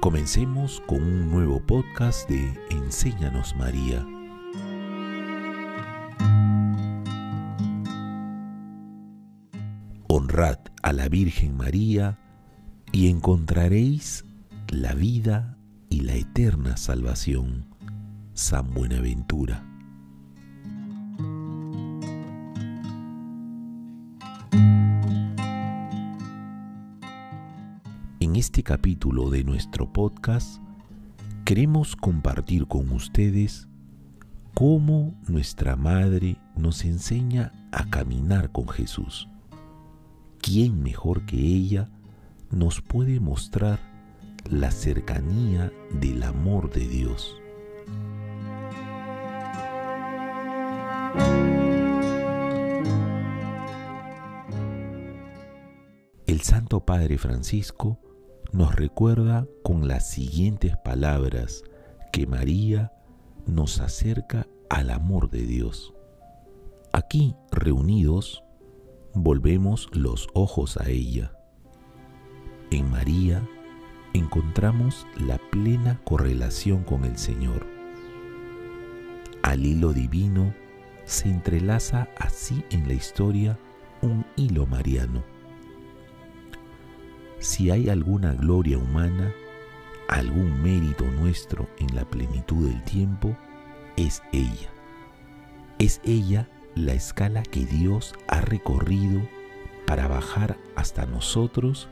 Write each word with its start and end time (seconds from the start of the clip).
Comencemos 0.00 0.82
con 0.86 1.02
un 1.02 1.30
nuevo 1.30 1.58
podcast 1.66 2.28
de 2.28 2.52
Enséñanos 2.70 3.56
María. 3.56 4.06
Honrad 10.06 10.58
a 10.82 10.92
la 10.92 11.08
Virgen 11.08 11.56
María 11.56 12.18
y 12.92 13.08
encontraréis 13.08 14.26
la 14.68 14.92
vida 14.92 15.56
y 15.88 16.00
la 16.00 16.14
eterna 16.14 16.76
salvación. 16.76 17.74
San 18.34 18.74
Buenaventura. 18.74 19.71
Este 28.42 28.64
capítulo 28.64 29.30
de 29.30 29.44
nuestro 29.44 29.92
podcast 29.92 30.60
queremos 31.44 31.94
compartir 31.94 32.66
con 32.66 32.90
ustedes 32.90 33.68
cómo 34.52 35.14
nuestra 35.28 35.76
Madre 35.76 36.38
nos 36.56 36.84
enseña 36.84 37.52
a 37.70 37.88
caminar 37.88 38.50
con 38.50 38.66
Jesús. 38.66 39.28
¿Quién 40.40 40.82
mejor 40.82 41.24
que 41.24 41.36
ella 41.36 41.88
nos 42.50 42.80
puede 42.80 43.20
mostrar 43.20 43.78
la 44.50 44.72
cercanía 44.72 45.72
del 45.92 46.24
amor 46.24 46.68
de 46.72 46.88
Dios? 46.88 47.36
El 56.26 56.40
Santo 56.40 56.84
Padre 56.84 57.18
Francisco 57.18 58.00
nos 58.52 58.74
recuerda 58.74 59.46
con 59.62 59.88
las 59.88 60.10
siguientes 60.10 60.76
palabras 60.76 61.64
que 62.12 62.26
María 62.26 62.92
nos 63.46 63.80
acerca 63.80 64.46
al 64.68 64.90
amor 64.90 65.30
de 65.30 65.42
Dios. 65.42 65.94
Aquí 66.92 67.34
reunidos, 67.50 68.44
volvemos 69.14 69.88
los 69.92 70.28
ojos 70.34 70.76
a 70.76 70.88
ella. 70.90 71.32
En 72.70 72.90
María 72.90 73.46
encontramos 74.12 75.06
la 75.16 75.38
plena 75.50 76.00
correlación 76.04 76.84
con 76.84 77.06
el 77.06 77.16
Señor. 77.16 77.66
Al 79.42 79.64
hilo 79.64 79.94
divino 79.94 80.54
se 81.04 81.30
entrelaza 81.30 82.08
así 82.18 82.64
en 82.70 82.86
la 82.86 82.94
historia 82.94 83.58
un 84.02 84.26
hilo 84.36 84.66
mariano 84.66 85.31
si 87.42 87.70
hay 87.70 87.88
alguna 87.88 88.34
gloria 88.34 88.78
humana, 88.78 89.32
algún 90.08 90.62
mérito 90.62 91.04
nuestro 91.04 91.68
en 91.78 91.94
la 91.94 92.04
plenitud 92.04 92.68
del 92.68 92.82
tiempo, 92.84 93.36
es 93.96 94.22
ella. 94.32 94.70
Es 95.78 96.00
ella 96.04 96.48
la 96.74 96.92
escala 96.92 97.42
que 97.42 97.64
Dios 97.64 98.14
ha 98.28 98.40
recorrido 98.40 99.20
para 99.86 100.06
bajar 100.08 100.56
hasta 100.76 101.04
nosotros 101.06 101.88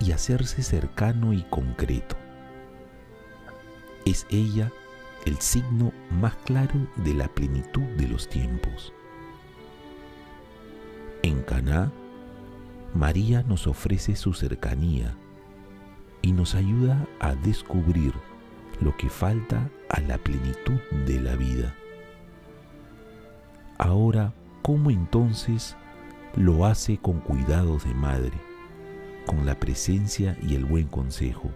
y 0.00 0.12
hacerse 0.12 0.62
cercano 0.62 1.32
y 1.32 1.42
concreto. 1.42 2.16
Es 4.06 4.26
ella 4.30 4.70
el 5.26 5.38
signo 5.38 5.92
más 6.10 6.36
claro 6.44 6.88
de 6.96 7.14
la 7.14 7.28
plenitud 7.28 7.82
de 7.96 8.08
los 8.08 8.28
tiempos. 8.28 8.92
En 11.22 11.42
Caná 11.42 11.92
María 12.94 13.42
nos 13.42 13.66
ofrece 13.66 14.16
su 14.16 14.32
cercanía 14.32 15.14
y 16.22 16.32
nos 16.32 16.54
ayuda 16.54 17.06
a 17.20 17.34
descubrir 17.34 18.12
lo 18.80 18.96
que 18.96 19.08
falta 19.08 19.70
a 19.90 20.00
la 20.00 20.18
plenitud 20.18 20.80
de 21.06 21.20
la 21.20 21.36
vida. 21.36 21.74
Ahora, 23.76 24.32
¿cómo 24.62 24.90
entonces 24.90 25.76
lo 26.34 26.64
hace 26.66 26.98
con 26.98 27.20
cuidados 27.20 27.84
de 27.84 27.94
madre, 27.94 28.38
con 29.26 29.46
la 29.46 29.54
presencia 29.54 30.36
y 30.42 30.54
el 30.54 30.64
buen 30.64 30.88
consejo? 30.88 31.50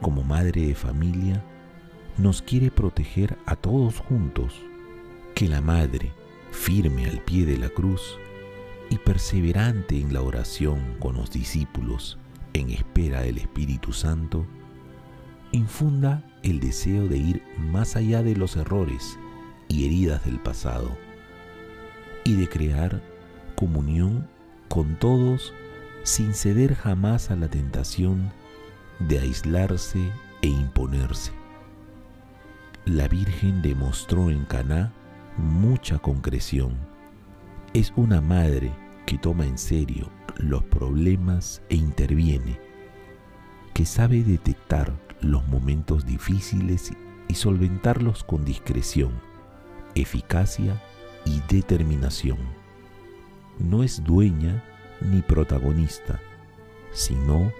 Como 0.00 0.22
madre 0.24 0.66
de 0.66 0.74
familia, 0.74 1.44
nos 2.18 2.42
quiere 2.42 2.70
proteger 2.70 3.38
a 3.46 3.56
todos 3.56 4.00
juntos, 4.00 4.60
que 5.34 5.48
la 5.48 5.60
madre, 5.60 6.12
firme 6.50 7.06
al 7.06 7.20
pie 7.20 7.46
de 7.46 7.56
la 7.56 7.70
cruz, 7.70 8.18
y 8.92 8.98
perseverante 8.98 9.98
en 9.98 10.12
la 10.12 10.20
oración 10.20 10.96
con 10.98 11.14
los 11.14 11.30
discípulos 11.30 12.18
en 12.52 12.68
espera 12.68 13.22
del 13.22 13.38
Espíritu 13.38 13.94
Santo, 13.94 14.44
infunda 15.50 16.22
el 16.42 16.60
deseo 16.60 17.08
de 17.08 17.16
ir 17.16 17.42
más 17.56 17.96
allá 17.96 18.22
de 18.22 18.36
los 18.36 18.54
errores 18.54 19.18
y 19.66 19.86
heridas 19.86 20.26
del 20.26 20.38
pasado 20.40 20.94
y 22.24 22.34
de 22.34 22.46
crear 22.50 23.00
comunión 23.56 24.28
con 24.68 24.96
todos 24.96 25.54
sin 26.02 26.34
ceder 26.34 26.74
jamás 26.74 27.30
a 27.30 27.36
la 27.36 27.48
tentación 27.48 28.30
de 28.98 29.20
aislarse 29.20 30.00
e 30.42 30.48
imponerse. 30.48 31.32
La 32.84 33.08
Virgen 33.08 33.62
demostró 33.62 34.28
en 34.28 34.44
Caná 34.44 34.92
mucha 35.38 35.98
concreción. 35.98 36.76
Es 37.74 37.90
una 37.96 38.20
madre 38.20 38.70
que 39.06 39.16
toma 39.16 39.46
en 39.46 39.56
serio 39.56 40.10
los 40.36 40.62
problemas 40.64 41.62
e 41.70 41.76
interviene, 41.76 42.60
que 43.72 43.86
sabe 43.86 44.22
detectar 44.22 44.92
los 45.22 45.48
momentos 45.48 46.04
difíciles 46.04 46.92
y 47.28 47.34
solventarlos 47.34 48.24
con 48.24 48.44
discreción, 48.44 49.12
eficacia 49.94 50.82
y 51.24 51.40
determinación. 51.48 52.36
No 53.58 53.82
es 53.82 54.04
dueña 54.04 54.62
ni 55.00 55.22
protagonista, 55.22 56.20
sino 56.92 57.50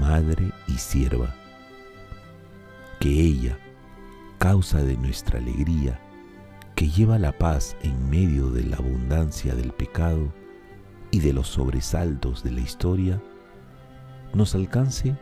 madre 0.00 0.50
y 0.66 0.72
sierva. 0.72 1.36
Que 2.98 3.10
ella, 3.10 3.56
causa 4.38 4.82
de 4.82 4.96
nuestra 4.96 5.38
alegría, 5.38 6.00
que 6.74 6.88
lleva 6.88 7.18
la 7.18 7.32
paz 7.32 7.76
en 7.82 8.10
medio 8.10 8.50
de 8.50 8.64
la 8.64 8.76
abundancia 8.76 9.54
del 9.54 9.72
pecado, 9.72 10.32
y 11.12 11.20
de 11.20 11.32
los 11.32 11.46
sobresaltos 11.46 12.42
de 12.42 12.50
la 12.50 12.62
historia, 12.62 13.22
nos 14.34 14.54
alcance 14.56 15.14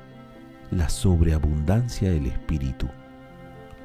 la 0.71 0.89
sobreabundancia 0.89 2.11
del 2.11 2.27
Espíritu 2.27 2.89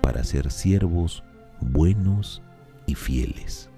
para 0.02 0.24
ser 0.24 0.52
siervos 0.52 1.24
buenos 1.60 2.44
y 2.86 2.94
fieles. 2.94 3.72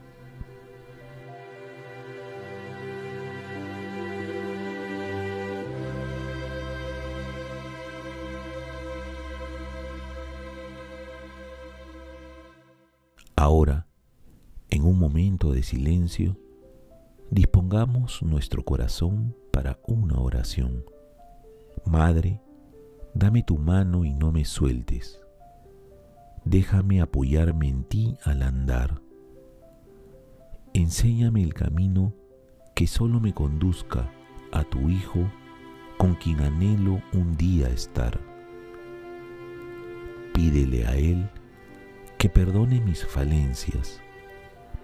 Ahora, 13.38 13.88
en 14.70 14.84
un 14.84 15.00
momento 15.00 15.54
de 15.54 15.64
silencio, 15.64 16.38
Dispongamos 17.30 18.24
nuestro 18.24 18.64
corazón 18.64 19.36
para 19.52 19.78
una 19.86 20.18
oración. 20.18 20.86
Madre, 21.86 22.42
dame 23.14 23.44
tu 23.44 23.58
mano 23.58 24.06
y 24.06 24.14
no 24.14 24.32
me 24.32 24.46
sueltes. 24.46 25.20
Déjame 26.46 27.02
apoyarme 27.02 27.68
en 27.68 27.84
ti 27.84 28.18
al 28.24 28.44
andar. 28.44 29.02
Enséñame 30.74 31.44
el 31.44 31.54
camino 31.54 32.14
que 32.74 32.88
solo 32.88 33.20
me 33.20 33.34
conduzca 33.34 34.10
a 34.54 34.64
tu 34.64 34.88
Hijo 34.88 35.30
con 35.98 36.16
quien 36.16 36.40
anhelo 36.40 37.02
un 37.12 37.36
día 37.36 37.68
estar. 37.68 38.22
Pídele 40.34 40.88
a 40.88 40.96
Él 40.96 41.30
que 42.28 42.34
perdone 42.34 42.82
mis 42.82 43.06
falencias, 43.06 44.02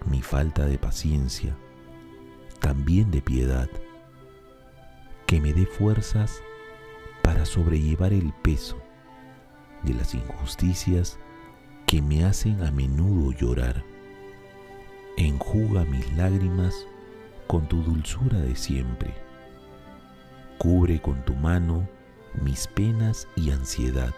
mi 0.06 0.22
falta 0.22 0.64
de 0.64 0.78
paciencia, 0.78 1.54
también 2.58 3.10
de 3.10 3.20
piedad, 3.20 3.68
que 5.26 5.42
me 5.42 5.52
dé 5.52 5.66
fuerzas 5.66 6.40
para 7.22 7.44
sobrellevar 7.44 8.14
el 8.14 8.32
peso 8.32 8.80
de 9.82 9.92
las 9.92 10.14
injusticias 10.14 11.18
que 11.86 12.00
me 12.00 12.24
hacen 12.24 12.64
a 12.64 12.70
menudo 12.70 13.32
llorar. 13.32 13.84
Enjuga 15.18 15.84
mis 15.84 16.10
lágrimas 16.16 16.86
con 17.46 17.68
tu 17.68 17.82
dulzura 17.82 18.38
de 18.38 18.56
siempre. 18.56 19.12
Cubre 20.56 20.98
con 21.02 21.22
tu 21.26 21.34
mano 21.34 21.86
mis 22.40 22.66
penas 22.68 23.28
y 23.36 23.50
ansiedad. 23.50 24.14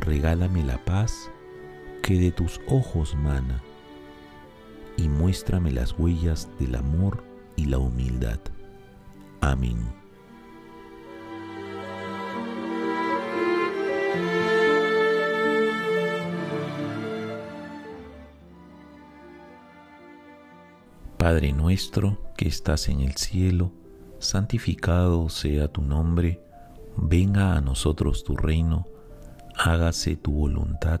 Regálame 0.00 0.64
la 0.64 0.84
paz 0.84 1.30
que 2.02 2.18
de 2.18 2.32
tus 2.32 2.60
ojos 2.66 3.14
mana, 3.14 3.62
y 4.96 5.08
muéstrame 5.08 5.70
las 5.70 5.98
huellas 5.98 6.48
del 6.58 6.74
amor 6.74 7.22
y 7.56 7.66
la 7.66 7.78
humildad. 7.78 8.40
Amén. 9.40 9.78
Padre 21.16 21.52
nuestro 21.52 22.18
que 22.36 22.48
estás 22.48 22.88
en 22.88 23.00
el 23.00 23.16
cielo, 23.16 23.72
santificado 24.18 25.28
sea 25.28 25.68
tu 25.68 25.82
nombre, 25.82 26.40
venga 26.96 27.56
a 27.56 27.60
nosotros 27.60 28.24
tu 28.24 28.36
reino, 28.36 28.88
hágase 29.56 30.16
tu 30.16 30.32
voluntad 30.32 31.00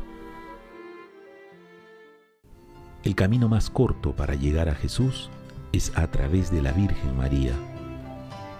El 3.03 3.15
camino 3.15 3.49
más 3.49 3.71
corto 3.71 4.15
para 4.15 4.35
llegar 4.35 4.69
a 4.69 4.75
Jesús 4.75 5.31
es 5.71 5.91
a 5.95 6.05
través 6.11 6.51
de 6.51 6.61
la 6.61 6.71
Virgen 6.71 7.17
María. 7.17 7.53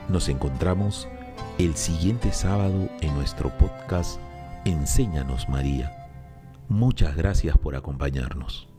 Nos 0.10 0.30
encontramos 0.30 1.08
el 1.60 1.76
siguiente 1.76 2.32
sábado 2.32 2.90
en 3.02 3.14
nuestro 3.14 3.56
podcast 3.60 4.20
Enséñanos 4.66 5.48
María. 5.48 6.10
Muchas 6.70 7.16
gracias 7.16 7.56
por 7.58 7.76
acompañarnos. 7.76 8.71